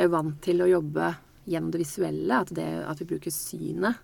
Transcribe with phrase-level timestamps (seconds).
[0.00, 1.10] vi er vant til å jobbe
[1.50, 3.98] gjennom det visuelle, at, det, at vi bruker synet,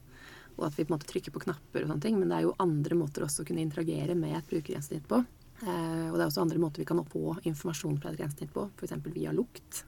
[0.57, 2.19] og at vi på en måte trykker på knapper og sånne ting.
[2.21, 5.23] Men det er jo andre måter også å kunne interagere med et brukergrensesnitt på.
[5.63, 8.67] Eh, og det er også andre måter vi kan få informasjon fra et grensesnitt på,
[8.77, 8.97] f.eks.
[9.15, 9.83] via lukt.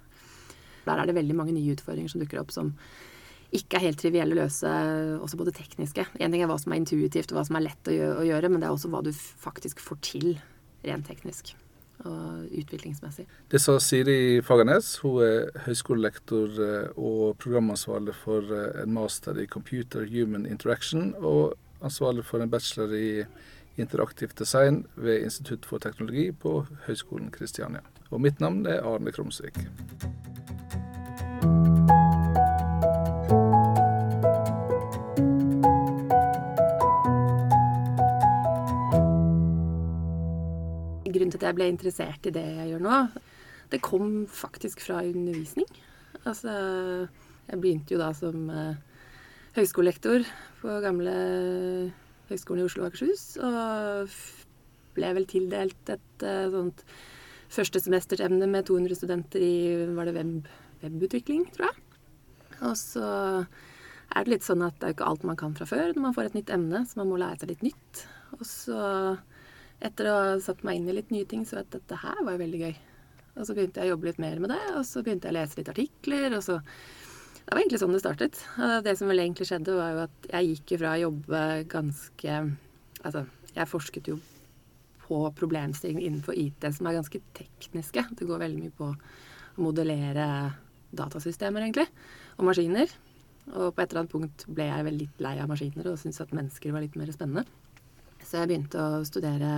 [0.86, 2.72] Der er det veldig mange nye utfordringer som dukker opp som
[3.56, 4.72] ikke er helt trivielle å løse,
[5.24, 6.04] også både tekniske.
[6.20, 8.60] En ting er hva som er intuitivt og hva som er lett å gjøre, men
[8.60, 10.28] det er også hva du faktisk får til
[10.84, 11.54] rent teknisk
[12.06, 13.26] og utviklingsmessig.
[13.50, 14.96] Det sa Siri Fagernes.
[15.02, 21.56] Hun er høyskolelektor eh, og programansvarlig for eh, en master i Computer Human Interaction, og
[21.82, 23.24] ansvarlig for en bachelor i
[23.78, 27.84] interaktivt design ved Institutt for teknologi på Høgskolen Kristiania.
[28.10, 29.58] Og mitt navn er Arne Krumsvik.
[41.48, 42.98] Jeg ble interessert i det jeg gjør nå,
[43.72, 45.68] det kom faktisk fra undervisning.
[46.24, 46.52] Altså,
[47.48, 48.76] jeg begynte jo da som uh,
[49.56, 50.24] høyskolelektor
[50.62, 51.14] på gamle
[52.28, 53.24] Høgskolen i Oslo og Akershus.
[53.40, 54.16] Og
[54.96, 56.84] ble vel tildelt et uh, sånt
[57.52, 59.54] førstesemestersemne med 200 studenter i
[59.96, 60.48] var det web,
[60.82, 61.84] webutvikling, tror jeg.
[62.58, 63.08] Og så
[64.08, 66.04] er det litt sånn at det er jo ikke alt man kan fra før når
[66.08, 68.02] man får et nytt emne, så man må lære seg litt nytt.
[68.36, 68.80] Og så
[69.84, 72.40] etter å ha satt meg inn i litt nye ting, så at dette her var
[72.40, 72.72] veldig gøy.
[73.38, 75.38] Og så begynte jeg å jobbe litt mer med det, og så begynte jeg å
[75.38, 76.62] lese litt artikler, og så
[77.48, 78.38] Det var egentlig sånn det startet.
[78.84, 81.38] Det som vel egentlig skjedde, var jo at jeg gikk ifra å jobbe
[81.72, 82.34] ganske
[82.98, 83.22] Altså,
[83.54, 84.16] jeg forsket jo
[85.06, 88.04] på problemstillinger innenfor IT som er ganske tekniske.
[88.18, 90.26] Det går veldig mye på å modellere
[90.98, 91.86] datasystemer, egentlig,
[92.36, 92.92] og maskiner.
[93.54, 96.20] Og på et eller annet punkt ble jeg vel litt lei av maskiner og syntes
[96.26, 97.46] at mennesker var litt mer spennende.
[98.28, 99.52] Så jeg begynte å studere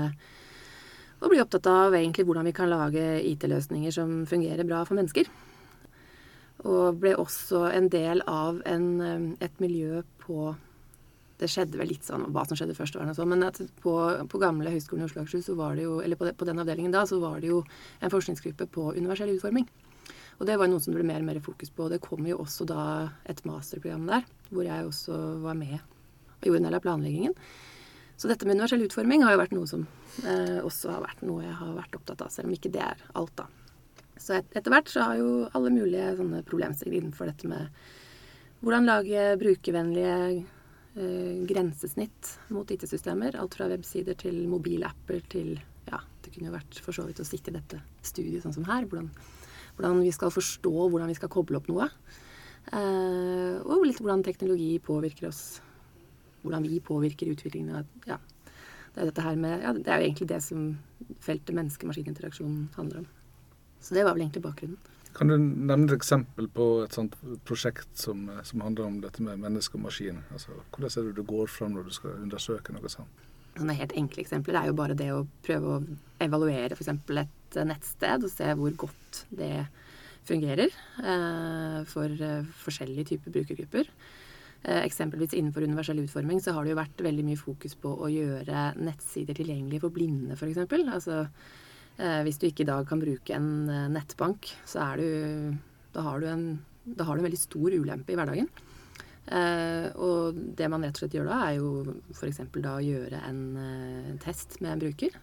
[1.21, 5.29] og bli opptatt av egentlig hvordan vi kan lage IT-løsninger som fungerer bra for mennesker.
[6.65, 10.55] Og ble også en del av en, et miljø på
[11.41, 13.47] Det skjedde vel litt sånn hva som skjedde første var og sånn, men
[13.81, 13.93] på,
[14.29, 15.47] på, gamle Høgskolen i Oslo og Akershus,
[16.05, 17.63] eller på, på, den avdelingen da, så var det jo
[18.05, 19.65] en forskningsgruppe på universell utforming.
[20.37, 21.87] Og det var noe som det ble mer og mer fokus på.
[21.87, 22.85] Og det kom jo også da
[23.25, 27.35] et masterprogram der, hvor jeg også var med og gjorde en del av planleggingen.
[28.21, 29.87] Så dette med universell utforming har jo vært noe som
[30.29, 33.01] eh, også har vært noe jeg har vært opptatt av, selv om ikke det er
[33.17, 33.47] alt, da.
[34.21, 37.71] Så et, etter hvert så har jo alle mulige sånne problemstillinger innenfor dette med
[38.61, 43.39] hvordan lage brukervennlige eh, grensesnitt mot IT-systemer.
[43.41, 45.55] Alt fra websider til mobilapper til
[45.89, 48.69] Ja, det kunne jo vært for så vidt å sitte i dette studiet sånn som
[48.69, 48.85] her.
[48.85, 49.09] Hvordan,
[49.79, 51.89] hvordan vi skal forstå hvordan vi skal koble opp noe.
[52.69, 55.63] Eh, og litt hvordan teknologi påvirker oss
[56.43, 58.19] hvordan vi påvirker utviklingen av ja,
[58.95, 60.71] det, er med, ja, det er jo egentlig det som
[61.23, 63.11] feltet menneske-maskin-interaksjon handler om.
[63.81, 64.81] Så det var vel egentlig bakgrunnen.
[65.17, 67.17] Kan du nevne et eksempel på et sånt
[67.49, 70.21] prosjekt som, som handler om dette med menneske og maskin?
[70.31, 73.27] Altså, hvordan er det du går fram når du skal undersøke noe sånt?
[73.57, 75.81] Sånne helt enkle eksempler er jo bare det å prøve å
[76.23, 76.93] evaluere f.eks.
[76.95, 79.67] et nettsted og se hvor godt det
[80.29, 83.91] fungerer eh, for eh, forskjellige typer brukergrupper.
[84.63, 88.11] Eh, eksempelvis innenfor universell utforming så har det jo vært veldig mye fokus på å
[88.13, 90.61] gjøre nettsider tilgjengelige for blinde, f.eks.
[90.83, 91.23] Altså
[91.97, 95.57] eh, hvis du ikke i dag kan bruke en eh, nettbank, så er du
[95.95, 96.45] Da har du en,
[96.99, 98.51] har du en veldig stor ulempe i hverdagen.
[99.97, 102.41] og det man rett og slett gjør da, er jo f.eks.
[102.55, 103.43] da å gjøre en
[104.23, 105.17] test med en bruker.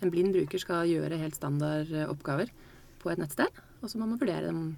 [0.00, 2.52] En blind bruker skal gjøre helt standard oppgaver
[3.02, 3.50] på et nettsted,
[3.82, 4.76] og så må man vurdere dem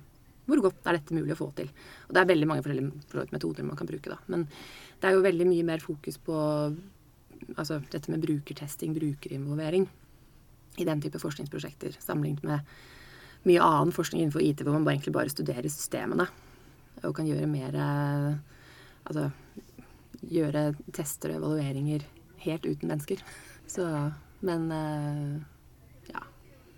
[0.48, 1.70] hvor godt er dette mulig å få til?
[2.08, 4.18] Og det er veldig mange forskjellige metoder man kan bruke, da.
[4.32, 6.36] Men det er jo veldig mye mer fokus på
[7.54, 9.88] altså, dette med brukertesting, brukerinvolvering,
[10.78, 15.32] i den type forskningsprosjekter, sammenlignet med mye annen forskning innenfor IT hvor man egentlig bare
[15.32, 16.26] studerer systemene
[17.04, 17.76] og kan gjøre mer
[19.08, 19.30] Altså
[20.28, 22.02] gjøre tester og evalueringer
[22.42, 23.22] helt uten mennesker.
[23.70, 23.86] Så
[24.44, 24.68] Men
[26.12, 26.20] ja.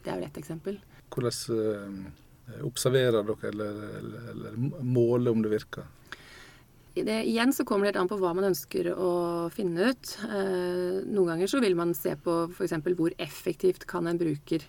[0.05, 0.79] Det er jo ett eksempel.
[1.11, 2.30] Hvordan Eh,
[2.67, 5.89] observerer dere, eller, eller, eller måler om det virker?
[6.95, 9.13] Det, igjen så kommer det helt an på hva man ønsker å
[9.55, 10.17] finne ut.
[10.27, 12.75] Eh, noen ganger så vil man se på f.eks.
[12.99, 14.65] hvor effektivt kan en bruker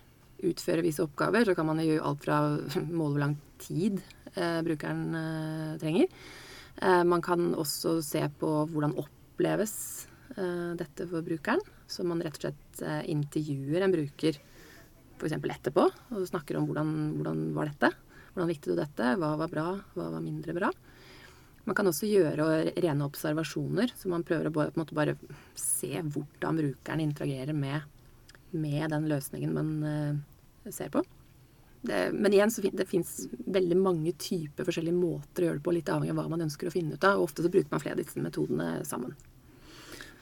[0.45, 1.47] utføre visse oppgaver.
[1.47, 2.37] Så kan man gjøre alt fra
[2.99, 3.99] måle hvor lang tid
[4.35, 6.13] eh, brukeren eh, trenger.
[6.77, 9.75] Eh, man kan også se på hvordan oppleves
[10.37, 11.65] eh, dette for brukeren.
[11.89, 14.37] Så man rett og slett intervjuer en bruker
[15.21, 15.37] f.eks.
[15.37, 17.91] etterpå og snakker om hvordan, hvordan var dette.
[18.31, 19.13] Hvordan likte du dette?
[19.19, 19.67] Hva var bra?
[19.95, 20.71] Hva var mindre bra?
[21.67, 25.15] Man kan også gjøre rene observasjoner, så man prøver å bare, bare
[25.57, 27.85] se hvordan brukeren interagerer med,
[28.51, 31.03] med den løsningen man uh, ser på.
[31.85, 35.65] det, men igjen så fin, det fins veldig mange typer forskjellige måter å gjøre det
[35.67, 37.19] på, litt avhengig av hva man ønsker å finne ut av.
[37.19, 39.13] og Ofte så bruker man flere av disse metodene sammen.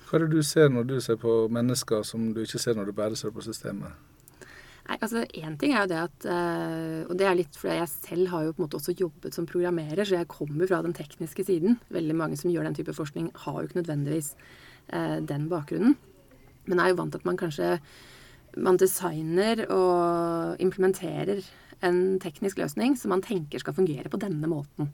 [0.10, 2.90] Hva er det du ser når du ser på mennesker som du ikke ser når
[2.90, 4.09] du bare ser på systemet?
[4.90, 7.92] Nei, altså Én ting er jo det at øh, Og det er litt fordi jeg
[7.94, 10.96] selv har jo på en måte også jobbet som programmerer, så jeg kommer fra den
[10.98, 11.78] tekniske siden.
[11.94, 14.34] Veldig mange som gjør den type forskning, har jo ikke nødvendigvis
[14.94, 15.94] øh, den bakgrunnen.
[16.66, 17.76] Men jeg er jo vant til at man kanskje
[18.58, 21.44] man designer og implementerer
[21.86, 24.90] en teknisk løsning som man tenker skal fungere på denne måten.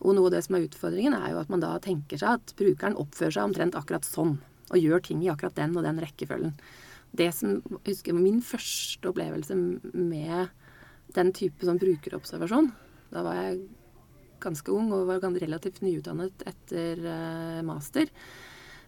[0.00, 2.56] Og noe av det som er utfordringen, er jo at man da tenker seg at
[2.58, 4.38] brukeren oppfører seg omtrent akkurat sånn
[4.72, 6.56] og gjør ting i akkurat den og den rekkefølgen.
[7.14, 10.52] Det som jeg husker Min første opplevelse med
[11.14, 12.70] den type sånn brukerobservasjon
[13.14, 13.64] Da var jeg
[14.44, 18.10] ganske ung og var relativt nyutdannet etter uh, master.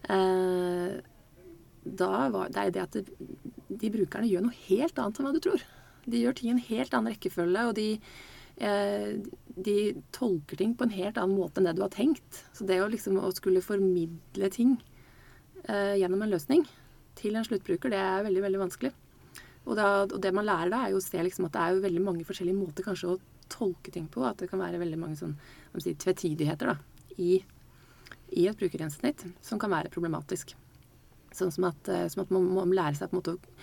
[0.05, 0.99] Uh,
[1.81, 2.97] da var det det at
[3.81, 5.63] de brukerne gjør noe helt annet enn hva du tror.
[6.05, 7.87] De gjør ting i en helt annen rekkefølge, og de,
[8.61, 9.17] uh,
[9.65, 9.77] de
[10.13, 12.43] tolker ting på en helt annen måte enn det du har tenkt.
[12.53, 14.77] Så det å liksom å skulle formidle ting
[15.65, 16.67] eh, gjennom en løsning
[17.17, 18.93] til en sluttbruker, det er veldig, veldig vanskelig.
[19.67, 21.73] Og, da, og det man lærer da, er jo å se liksom at det er
[21.75, 23.17] jo veldig mange forskjellige måter kanskje å
[23.51, 24.23] tolke ting på.
[24.27, 25.35] At det kan være veldig mange sånn,
[25.83, 26.77] si, tvetydigheter da,
[27.19, 27.41] i,
[28.37, 30.55] i et brukergrensesnitt som kan være problematisk.
[31.35, 33.55] Sånn som at, eh, som at man må lære seg på en måte å,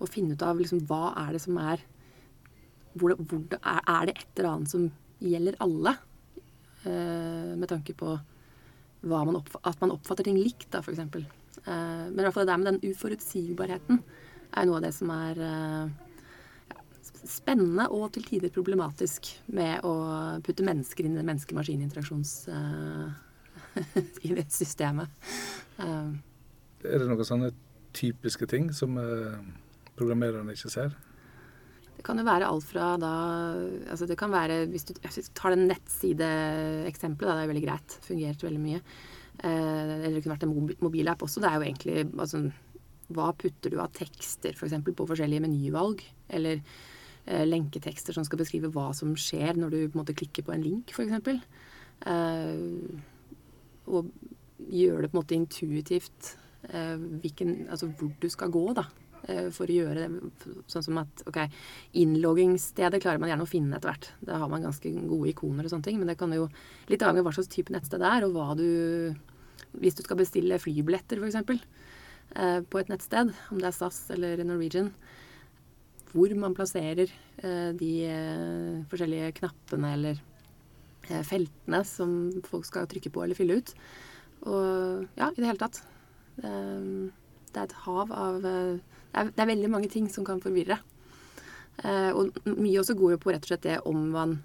[0.00, 1.84] å finne ut av liksom, hva er det som er
[2.96, 4.88] hvor, det, hvor det, er, er, det et eller annet som
[5.20, 5.94] gjelder alle?
[6.88, 8.16] Eh, med tanke på
[9.00, 11.00] man at man oppfatter ting likt, da, f.eks.
[11.64, 14.00] Eh, men i hvert fall det der med den uforutsigbarheten
[14.50, 15.90] er noe av det som er eh,
[16.72, 16.78] ja,
[17.28, 19.94] spennende og til tider problematisk med å
[20.46, 22.38] putte mennesker inn i det menneske-maskin-interaksjons...
[22.50, 23.10] Uh,
[24.26, 25.12] i det systemet.
[25.78, 26.10] Uh,
[26.82, 27.52] er det noen sånne
[27.94, 28.96] typiske ting som
[29.94, 30.96] programmererne ikke ser?
[32.00, 33.12] Det kan jo være alt fra da
[33.92, 34.94] altså Det kan være Hvis du,
[35.36, 37.96] tar det nettsideeksempelet, det er veldig greit.
[38.06, 38.80] Fungerte veldig mye.
[39.38, 41.42] Eh, eller det kunne vært en mobilapp også.
[41.42, 42.42] Det er jo egentlig altså,
[43.10, 44.76] Hva putter du av tekster f.eks.
[44.84, 46.02] For på forskjellige menyvalg?
[46.28, 50.46] Eller eh, lenketekster som skal beskrive hva som skjer når du på en måte klikker
[50.46, 51.40] på en link, f.eks.
[52.10, 53.00] Eh,
[53.90, 54.12] og
[54.70, 56.34] gjøre det på en måte intuitivt
[56.70, 58.86] eh, hvilken, altså hvor du skal gå, da.
[59.28, 61.42] Eh, for å gjøre det sånn som at ok,
[62.00, 64.08] innloggingsstedet klarer man gjerne å finne etter hvert.
[64.24, 66.48] Da har man ganske gode ikoner og sånne ting, men det kan jo
[66.88, 69.18] litt avhengig av hva slags type nettsted det er, og hva du
[69.78, 71.66] hvis du skal bestille flybilletter, f.eks.,
[72.34, 74.90] eh, på et nettsted, om det er SAS eller Norwegian,
[76.10, 80.26] hvor man plasserer eh, de eh, forskjellige knappene eller
[81.26, 82.10] feltene som
[82.46, 83.70] folk skal trykke på eller fylle ut.
[84.46, 85.80] Og ja, i det hele tatt.
[86.36, 88.44] Det, er et hav av
[89.10, 90.78] det er, det er, veldig mange ting som kan forvirre.
[91.82, 94.36] Eh, og mye også går jo på rett og slett det om man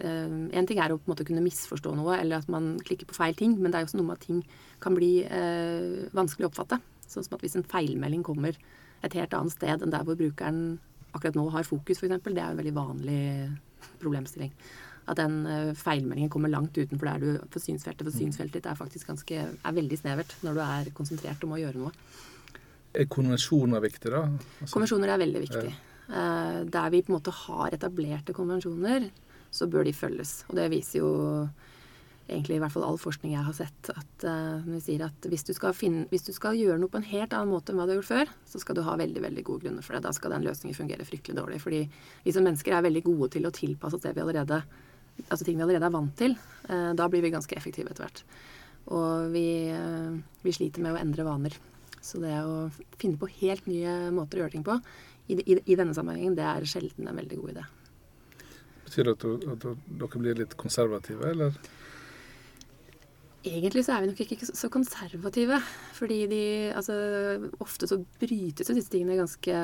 [0.00, 3.08] eh, en ting er å på en måte kunne misforstå noe, eller at man klikker
[3.10, 4.42] på feil ting, men det er jo også noe med at ting
[4.84, 6.80] kan bli eh, vanskelig å oppfatte.
[7.08, 8.58] Sånn som at hvis en feilmelding kommer
[9.06, 10.78] et helt annet sted enn der hvor brukeren
[11.16, 13.22] akkurat nå har fokus, f.eks., det er jo en veldig vanlig
[14.02, 14.52] problemstilling.
[15.08, 18.04] At den uh, feilmeldingen kommer langt utenfor der du for synsfeltet.
[18.04, 21.60] For synsfeltet ditt er faktisk ganske, er veldig snevert når du er konsentrert om å
[21.62, 21.94] gjøre noe.
[22.96, 24.24] Er konvensjoner viktig, da?
[24.62, 25.68] Altså, konvensjoner er veldig viktig.
[25.68, 25.84] Ja.
[26.64, 29.10] der vi på en måte har etablerte konvensjoner,
[29.52, 30.44] så bør de følges.
[30.48, 31.10] Og det viser jo
[32.28, 35.46] egentlig i hvert fall all forskning jeg har sett, at uh, vi sier at hvis
[35.48, 37.94] du, finne, hvis du, skal gjøre noe på en helt annen måte enn hva du
[37.94, 40.04] har gjort før, så skal du ha veldig veldig gode grunner for det.
[40.04, 41.62] Da skal den løsningen fungere fryktelig dårlig.
[41.64, 41.80] Fordi
[42.26, 44.60] vi som mennesker er veldig gode til å tilpasse oss det vi allerede,
[45.24, 46.36] altså ting vi allerede er vant til.
[46.68, 48.22] Uh, da blir vi ganske effektive etter hvert.
[48.92, 50.12] Og vi, uh,
[50.44, 51.56] vi, sliter med å endre vaner.
[52.08, 52.68] Så det å
[53.00, 54.78] finne på helt nye måter å gjøre ting på
[55.28, 57.66] i, i, i denne sammenhengen, det er sjelden en veldig god idé.
[58.86, 59.68] Betyr det at, at,
[60.00, 61.58] dere blir litt konservative, eller?
[63.48, 65.60] Egentlig så er vi nok ikke så konservative.
[65.96, 66.42] Fordi de
[66.76, 66.96] Altså,
[67.62, 69.60] ofte så brytes jo disse tingene ganske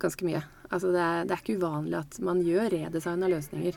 [0.00, 0.42] ganske mye.
[0.70, 3.76] Altså det er, det er ikke uvanlig at man gjør redesign av løsninger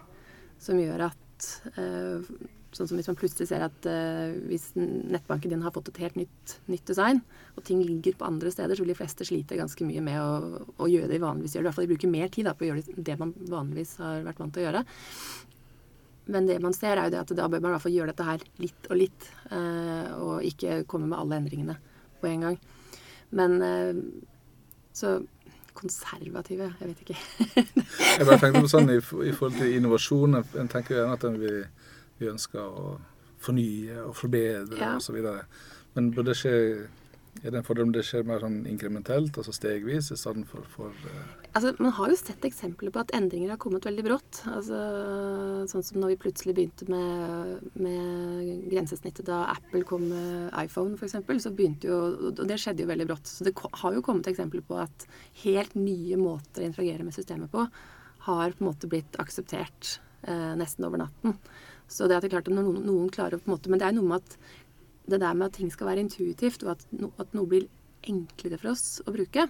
[0.64, 2.30] som gjør at uh,
[2.78, 6.20] Sånn som hvis man plutselig ser at uh, hvis nettbanken din har fått et helt
[6.20, 7.24] nytt, nytt, design,
[7.58, 10.64] og ting ligger på andre steder, så vil de fleste slite ganske mye med å,
[10.86, 11.66] å gjøre det de vanligvis gjør.
[11.66, 14.22] I hvert fall de bruker mer tid da, på å gjøre det man vanligvis har
[14.28, 14.84] vært vant til å gjøre.
[16.28, 18.14] Men det man ser, er jo det at da bør man i hvert fall gjøre
[18.14, 21.80] dette her litt og litt, uh, og ikke komme med alle endringene
[22.22, 22.62] på en gang.
[23.38, 24.06] Men uh,
[24.94, 25.18] så
[25.78, 27.18] konservative, jeg vet ikke.
[28.18, 30.40] jeg bare tenkte på sånn i, i forhold til innovasjon.
[30.42, 31.60] En tenker jo gjerne at en vil
[32.20, 32.98] vi ønsker å
[33.44, 34.96] fornye og forbedre ja.
[34.98, 35.20] osv.
[35.96, 36.56] Men burde det skje
[37.44, 40.66] er det en fordel om det skjer mer sånn inkrementelt, altså stegvis, i stedet for,
[40.72, 41.18] for uh...
[41.58, 44.40] Altså, man har jo sett eksempler på at endringer har kommet veldig brått.
[44.50, 44.80] Altså,
[45.70, 51.18] sånn som når vi plutselig begynte med, med grensesnittet da Apple kom med iPhone f.eks.,
[51.46, 52.00] så begynte jo
[52.34, 53.30] Og det skjedde jo veldig brått.
[53.30, 55.08] Så det har jo kommet eksempler på at
[55.44, 57.66] helt nye måter å interagere med systemet på
[58.28, 59.98] har på en måte blitt akseptert
[60.28, 61.38] eh, nesten over natten.
[61.88, 63.88] Så det at det er klart at noen, noen klarer på en måte Men det
[63.88, 64.38] er noe med at
[65.08, 67.70] det der med at ting skal være intuitivt, og at, no, at noe blir
[68.08, 69.48] enklere for oss å bruke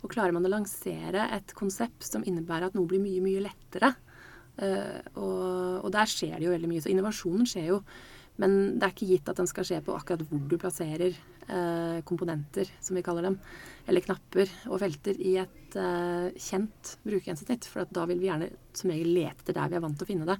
[0.00, 3.92] og klarer man å lansere et konsept som innebærer at noe blir mye, mye lettere
[3.92, 6.84] uh, og, og, der skjer det jo veldig mye.
[6.84, 7.82] Så innovasjonen skjer jo.
[8.40, 12.00] Men det er ikke gitt at den skal skje på akkurat hvor du plasserer uh,
[12.08, 13.36] komponenter, som vi kaller dem,
[13.90, 17.68] eller knapper og felter i et uh, kjent brukergjensesnitt.
[17.68, 20.12] For da vil vi gjerne som regel lete etter der vi er vant til å
[20.14, 20.38] finne det.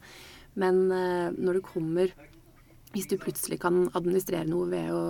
[0.58, 2.10] Men når du kommer
[2.90, 5.02] Hvis du plutselig kan administrere noe ved å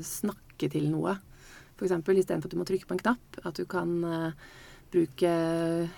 [0.00, 1.12] snakke til noe
[1.80, 1.92] F.eks.
[1.96, 4.32] istedenfor at du må trykke på en knapp, at du kan uh,
[4.92, 5.30] bruke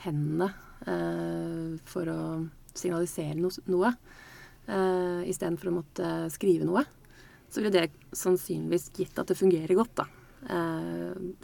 [0.05, 0.53] hendene
[1.87, 2.21] for å
[2.75, 3.93] signalisere no noe.
[4.67, 6.83] Uh, istedenfor å måtte skrive noe.
[7.51, 10.07] Så ville det sannsynligvis gitt at det fungerer godt, da.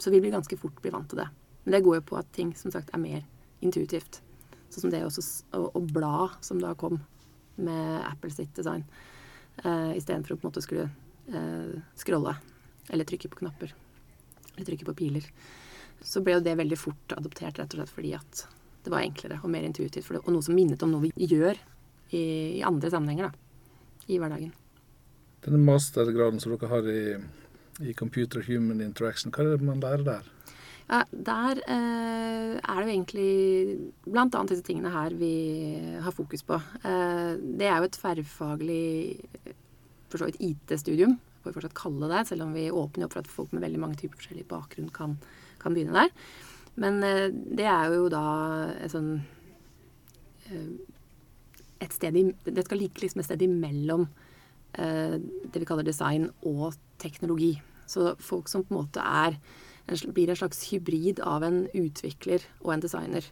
[0.01, 1.27] Så vi blir ganske fort bli vant til det.
[1.63, 3.21] Men det går jo på at ting som sagt er mer
[3.63, 4.17] intuitivt.
[4.69, 5.23] Sånn som det også
[5.57, 6.99] å, å bla, som da kom
[7.59, 8.85] med Apple sitt design.
[9.63, 10.87] Uh, Istedenfor å på en måte skulle
[11.33, 12.35] uh, scrolle
[12.89, 13.73] eller trykke på knapper
[14.55, 15.25] eller trykke på piler,
[16.03, 18.45] så ble jo det veldig fort adoptert rett og slett fordi at
[18.83, 20.07] det var enklere og mer intuitivt.
[20.07, 21.59] Det, og noe som minnet om noe vi gjør
[22.15, 22.23] i,
[22.59, 23.75] i andre sammenhenger da,
[24.07, 24.53] i hverdagen.
[25.45, 27.03] Denne mastergraden som dere har i,
[27.87, 30.31] i Computer Human Interaction, hva er det man lærer der?
[30.89, 33.31] Ja, Der eh, er det jo egentlig
[34.09, 34.25] bl.a.
[34.49, 35.33] disse tingene her vi
[36.01, 36.57] har fokus på.
[36.81, 38.85] Eh, det er jo et tverrfaglig
[40.09, 43.23] for så vidt IT-studium får vi fortsatt kalle det, selv om vi åpner opp for
[43.23, 45.17] at folk med veldig mange typer forskjellig bakgrunn kan,
[45.61, 46.11] kan begynne der.
[46.79, 48.23] Men eh, det er jo da
[48.79, 49.13] et sånn
[50.49, 50.73] eh,
[51.79, 54.03] et sted i, Det skal ligge liksom et sted imellom
[54.75, 57.53] eh, det vi kaller design og teknologi.
[57.87, 59.39] Så folk som på en måte er
[60.13, 63.25] blir en slags hybrid av en utvikler og en designer.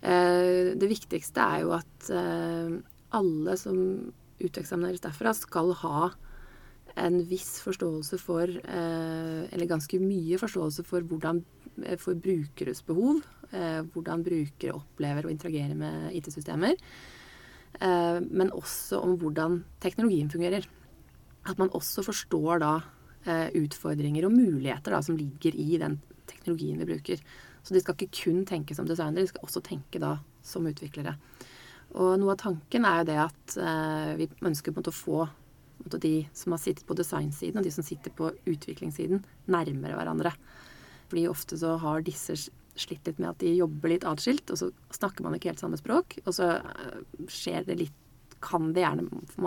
[0.00, 2.72] Eh, det viktigste er jo at eh,
[3.16, 3.78] alle som
[4.40, 6.10] uteksamineres derfra, skal ha
[7.00, 11.44] en viss forståelse for, eh, eller ganske mye forståelse for hvordan
[12.00, 13.22] for brukeres behov.
[13.52, 16.76] Eh, hvordan brukere opplever å interagere med IT-systemer.
[17.80, 20.66] Men også om hvordan teknologien fungerer.
[21.46, 22.72] At man også forstår da
[23.26, 25.98] utfordringer og muligheter da, som ligger i den
[26.30, 27.22] teknologien vi bruker.
[27.62, 30.14] Så de skal ikke kun tenke som designere, de skal også tenke da
[30.46, 31.16] som utviklere.
[32.00, 33.56] Og noe av tanken er jo det at
[34.16, 35.26] vi ønsker på en måte å få
[36.00, 40.32] de som har sittet på designsiden og de som sitter på utviklingssiden, nærmere hverandre.
[41.10, 42.36] Fordi ofte så har disse
[42.80, 45.78] slitt litt med at de jobber litt atskilt, og så snakker man ikke helt samme
[45.80, 46.18] språk.
[46.24, 47.00] Og så eh,
[47.30, 47.99] skjer det litt
[48.40, 49.04] Kan gjerne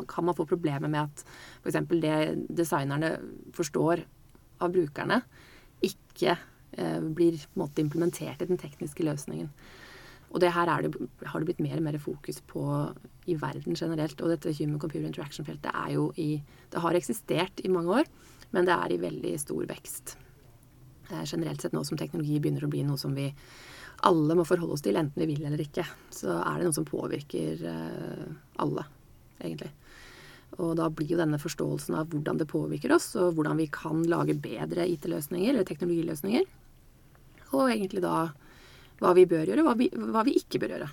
[0.07, 1.23] Kan man få problemer med at
[1.63, 1.79] f.eks.
[1.89, 2.17] det
[2.50, 3.17] designerne
[3.53, 4.03] forstår
[4.62, 5.21] av brukerne,
[5.83, 6.35] ikke
[6.77, 9.50] eh, blir måte implementert i den tekniske løsningen.
[10.33, 10.93] Og det her det,
[11.29, 12.63] har det blitt mer og mer fokus på
[13.29, 14.21] i verden generelt.
[14.21, 18.09] Og dette Human Computer Interaction-feltet er jo i Det har eksistert i mange år,
[18.51, 20.17] men det er i veldig stor vekst.
[21.12, 23.29] Eh, generelt sett nå som teknologi begynner å bli noe som vi
[24.07, 26.88] alle må forholde oss til, enten vi vil eller ikke, så er det noe som
[26.88, 28.25] påvirker eh,
[28.63, 28.86] alle,
[29.39, 29.72] egentlig.
[30.62, 34.03] Og da blir jo denne forståelsen av hvordan det påvirker oss, og hvordan vi kan
[34.10, 36.45] lage bedre IT-løsninger eller teknologiløsninger,
[37.53, 38.27] og egentlig da
[39.00, 40.91] hva vi bør gjøre, hva vi, hva vi ikke bør gjøre.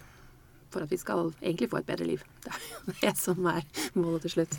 [0.70, 2.24] For at vi skal egentlig få et bedre liv.
[2.86, 3.64] Det er det som er
[3.98, 4.58] målet til slutt.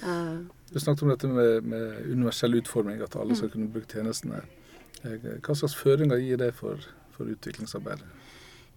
[0.00, 4.44] Uh, du snakket om dette med, med, universell utforming, at alle skal kunne bruke tjenestene.
[5.02, 6.84] Eh, hva slags føringer gir det for,
[7.20, 8.06] for utviklingsarbeidet?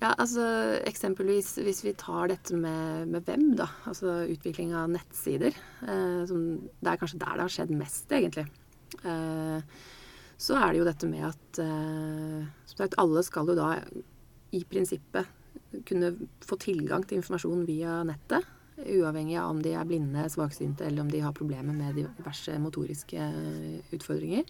[0.04, 0.44] Ja, altså
[0.84, 3.70] Eksempelvis hvis vi tar dette med, med hvem, da.
[3.88, 5.56] Altså utvikling av nettsider.
[5.88, 6.42] Eh, som,
[6.84, 8.50] det er kanskje der det har skjedd mest, egentlig.
[9.08, 9.78] Eh,
[10.44, 12.42] så er det jo dette med at eh,
[12.74, 13.70] sagt, alle skal jo da
[14.54, 15.40] i prinsippet
[15.88, 16.12] kunne
[16.44, 18.44] få tilgang til informasjon via nettet.
[18.84, 23.30] Uavhengig av om de er blinde, svaksynte eller om de har problemer med diverse motoriske
[23.94, 24.44] utfordringer.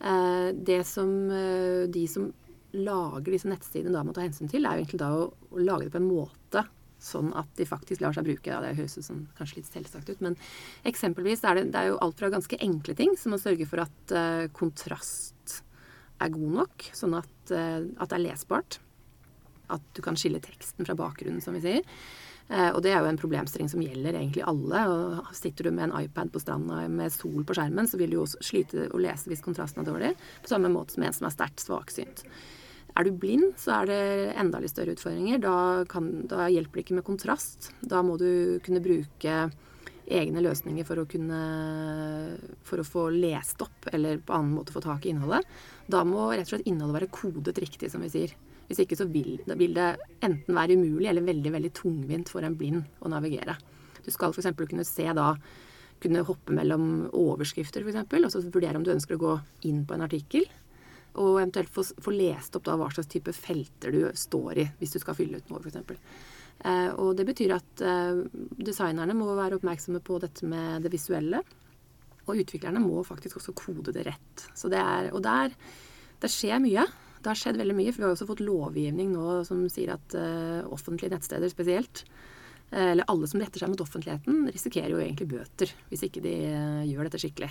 [0.00, 2.28] Eh, det som eh, de som
[2.76, 5.86] lager disse nettsidene da må ta hensyn til, er jo egentlig da å, å lage
[5.86, 6.66] det på en måte
[7.02, 8.50] sånn at de faktisk lar seg bruke.
[8.50, 10.36] Ja, det høres som kanskje litt selvsagt ut, men
[10.88, 13.84] eksempelvis er det, det er jo alt fra ganske enkle ting, som å sørge for
[13.84, 15.60] at uh, kontrast
[16.22, 18.80] er god nok, sånn at, uh, at, det er lesbart.
[19.72, 21.84] At du kan skille teksten fra bakgrunnen, som vi sier.
[22.46, 24.84] Uh, og det er jo en problemstilling som gjelder egentlig alle.
[24.88, 28.20] og Sitter du med en iPad på stranda med sol på skjermen, så vil du
[28.20, 30.12] jo slite å lese hvis kontrasten er dårlig.
[30.44, 32.24] På samme måte som en som er sterkt svaksynt.
[32.96, 34.00] Er du blind, så er det
[34.40, 35.40] enda litt større utfordringer.
[35.42, 35.56] Da,
[35.90, 37.70] kan, da hjelper det ikke med kontrast.
[37.84, 39.36] Da må du kunne bruke
[40.06, 41.40] egne løsninger for å kunne
[42.64, 45.44] for å få lest opp, eller på annen måte få tak i innholdet.
[45.90, 48.34] Da må rett og slett innholdet være kodet riktig, som vi sier.
[48.66, 49.92] Hvis ikke så vil, vil det
[50.26, 53.54] enten være umulig eller veldig veldig tungvint for en blind å navigere.
[54.02, 54.54] Du skal f.eks.
[54.56, 55.34] kunne se da
[56.02, 59.34] kunne hoppe mellom overskrifter, f.eks., og så vurdere om du ønsker å gå
[59.68, 60.48] inn på en artikkel.
[61.16, 64.96] Og eventuelt få, få lest opp da hva slags type felter du står i hvis
[64.96, 66.02] du skal fylle ut noe, f.eks.
[66.64, 68.22] Eh, og det betyr at eh,
[68.56, 71.42] designerne må være oppmerksomme på dette med det visuelle.
[72.26, 74.46] Og utviklerne må faktisk også kode det rett.
[74.56, 75.54] Så det er, og der,
[76.22, 76.86] der skjer mye.
[77.20, 80.16] Det har skjedd veldig mye, for vi har også fått lovgivning nå som sier at
[80.18, 82.04] eh, offentlige nettsteder spesielt,
[82.70, 86.34] uh, eller alle som retter seg mot offentligheten, risikerer jo egentlig bøter hvis ikke de
[86.52, 87.50] uh, gjør dette skikkelig.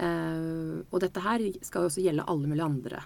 [0.00, 3.02] Og dette her skal også gjelde alle mulige andre.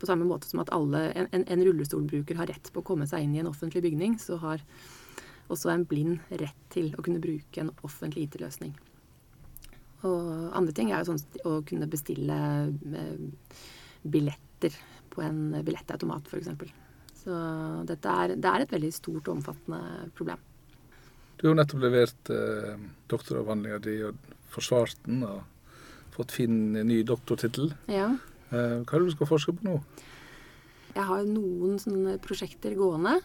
[0.00, 3.26] På samme måte som at alle, en, en, rullestolbruker har rett på å komme seg
[3.26, 4.64] inn i en offentlig bygning, så har
[5.52, 8.72] også en blind rett til å kunne bruke en offentlig IT-løsning.
[10.08, 12.38] Og andre ting er jo sånn å kunne bestille
[14.02, 14.74] billetter
[15.12, 16.72] på en billettautomat, f.eks.
[17.22, 17.36] Så
[17.86, 20.40] dette er, det er et veldig stort og omfattende problem.
[21.38, 24.18] Du har nettopp levert eh, doktoravhandlinga di og
[24.52, 25.42] forsvart den og
[26.12, 27.72] fått fin ny doktortittel.
[27.90, 28.12] Ja.
[28.52, 29.78] Eh, hva er det du skal forske på nå?
[30.92, 33.16] Jeg har noen sånne prosjekter gående.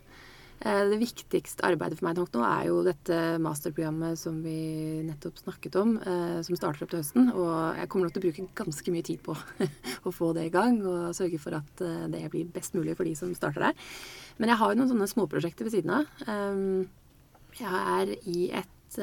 [0.57, 5.43] Eh, det viktigste arbeidet for meg nok nå er jo dette masterprogrammet som vi nettopp
[5.43, 7.27] snakket om, eh, som starter opp til høsten.
[7.35, 9.35] Og jeg kommer nok til å bruke ganske mye tid på
[10.07, 13.15] å få det i gang og sørge for at det blir best mulig for de
[13.19, 13.91] som starter der.
[14.39, 16.07] Men jeg har jo noen sånne småprosjekter ved siden av.
[17.57, 18.99] Jeg er i et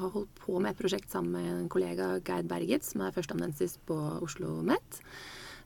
[0.00, 3.78] har holdt på med et prosjekt sammen med en kollega, Geir Berget, som er førsteamanuensis
[3.88, 5.00] på Oslo OsloMet.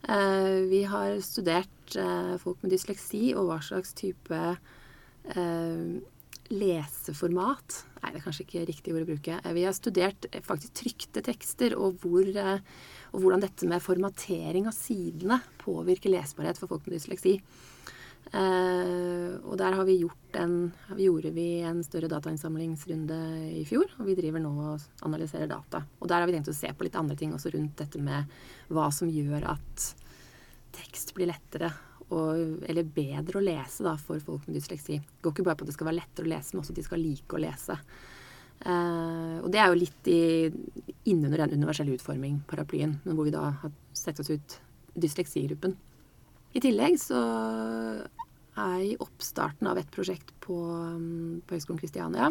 [0.08, 4.38] Eh, vi har studert eh, folk med dysleksi og hva slags type
[5.34, 5.90] eh,
[6.50, 9.34] leseformat Nei, det er kanskje ikke riktig ord å bruke.
[9.52, 15.36] Vi har studert faktisk trykte tekster og, hvor, og hvordan dette med formatering av sidene
[15.60, 17.34] påvirker lesbarhet for folk med dysleksi.
[18.30, 23.18] Uh, og der har vi gjort en, gjorde vi en større datainnsamlingsrunde
[23.58, 23.90] i fjor.
[23.98, 25.82] Og vi driver nå og analyserer data.
[25.98, 28.30] Og der har vi tenkt å se på litt andre ting også rundt dette med
[28.70, 29.90] hva som gjør at
[30.76, 31.72] tekst blir lettere
[32.10, 34.98] og, eller bedre å lese da, for folk med dysleksi.
[34.98, 36.80] Det går ikke bare på at det skal være lettere å lese, men også at
[36.80, 37.76] de skal like å lese.
[38.60, 40.22] Uh, og det er jo litt i,
[41.08, 44.58] innunder den universelle utforming-paraplyen, men hvor vi da har sett oss ut
[45.00, 45.76] dysleksigruppen.
[46.50, 47.20] I tillegg så
[48.58, 52.30] er jeg i oppstarten av et prosjekt på, um, på Høgskolen Kristiania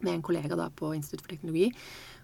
[0.00, 1.68] med en kollega da på Institutt for teknologi,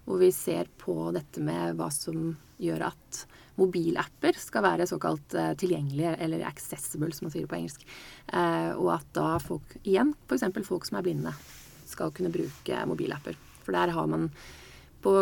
[0.07, 3.19] hvor vi ser på dette med hva som gjør at
[3.57, 7.85] mobilapper skal være såkalt uh, tilgjengelige, eller accessible, som man sier på engelsk.
[8.33, 10.47] Uh, og at da folk, igjen f.eks.
[10.65, 11.35] folk som er blinde,
[11.87, 13.37] skal kunne bruke mobilapper.
[13.61, 14.31] For der har man
[15.05, 15.13] på,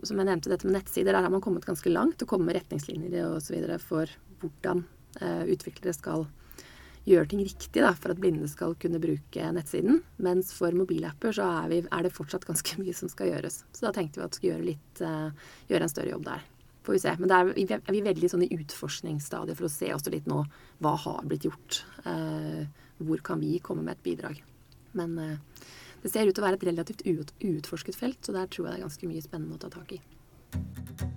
[0.00, 2.62] som jeg nevnte, dette med nettsider, der har man kommet ganske langt og kommet med
[2.62, 3.12] retningslinjer
[3.52, 4.08] videre for
[4.40, 4.84] hvordan
[5.20, 6.26] uh, utviklere skal
[7.08, 10.02] gjøre ting riktig da, for at blinde skal kunne bruke nettsiden.
[10.22, 13.62] Mens for mobilapper så er, vi, er, det fortsatt ganske mye som skal gjøres.
[13.72, 16.46] Så da tenkte vi at vi skulle gjøre, litt, uh, gjøre en større jobb der.
[16.86, 17.16] Får vi se.
[17.20, 20.44] Men der er vi veldig sånn i utforskningsstadiet for å se også litt nå
[20.80, 21.82] hva har blitt gjort.
[22.06, 22.64] Uh,
[23.00, 24.40] hvor kan vi komme med et bidrag.
[24.96, 25.68] Men uh,
[26.02, 28.80] det ser ut til å være et relativt uutforsket felt, så der tror jeg det
[28.80, 31.09] er ganske mye spennende å ta tak i.